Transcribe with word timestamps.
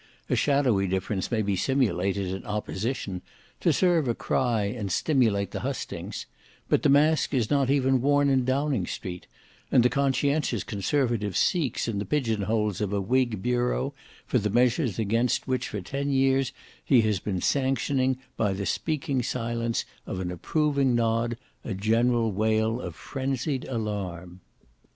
A 0.31 0.35
shadowy 0.35 0.87
difference 0.87 1.29
may 1.29 1.43
be 1.43 1.55
simulated 1.55 2.25
in 2.33 2.43
opposition, 2.47 3.21
to 3.59 3.71
serve 3.71 4.07
a 4.07 4.15
cry 4.15 4.63
and 4.63 4.91
stimulate 4.91 5.51
the 5.51 5.59
hustings: 5.59 6.25
but 6.67 6.81
the 6.81 6.89
mask 6.89 7.35
is 7.35 7.51
not 7.51 7.69
even 7.69 8.01
worn 8.01 8.27
in 8.27 8.43
Downing 8.43 8.87
Street: 8.87 9.27
and 9.71 9.83
the 9.83 9.91
conscientious 9.91 10.63
conservative 10.63 11.37
seeks 11.37 11.87
in 11.87 11.99
the 11.99 12.05
pigeon 12.05 12.41
holes 12.41 12.81
of 12.81 12.91
a 12.91 12.99
whig 12.99 13.43
bureau 13.43 13.93
for 14.25 14.39
the 14.39 14.49
measures 14.49 14.97
against 14.97 15.47
which 15.47 15.67
for 15.67 15.81
ten 15.81 16.09
years 16.09 16.51
he 16.83 17.01
has 17.01 17.19
been 17.19 17.39
sanctioning 17.39 18.17
by 18.35 18.53
the 18.53 18.65
speaking 18.65 19.21
silence 19.21 19.85
of 20.07 20.19
an 20.19 20.31
approving 20.31 20.95
nod, 20.95 21.37
a 21.63 21.75
general 21.75 22.31
wail 22.31 22.81
of 22.81 22.95
frenzied 22.95 23.65
alarm. 23.65 24.41